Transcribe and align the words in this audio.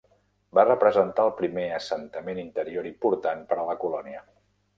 Va 0.57 0.61
representar 0.69 1.25
el 1.29 1.33
primer 1.41 1.65
assentament 1.81 2.41
interior 2.45 2.89
important 2.93 3.45
per 3.53 3.61
a 3.61 3.69
la 3.71 3.79
colònia. 3.87 4.27